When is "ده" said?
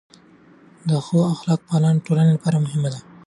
2.93-2.99